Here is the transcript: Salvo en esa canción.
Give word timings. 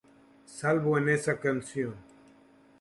Salvo 0.47 0.97
en 0.97 1.09
esa 1.09 1.39
canción. 1.39 1.93